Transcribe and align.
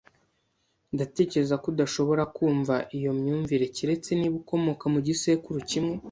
Ndatekereza 0.95 1.55
ko 1.61 1.65
udashobora 1.73 2.23
kumva 2.35 2.75
iyo 2.97 3.11
myumvire 3.19 3.65
keretse 3.75 4.09
niba 4.15 4.35
ukomoka 4.41 4.85
mu 4.93 4.99
gisekuru 5.07 5.59
kimwe. 5.69 5.95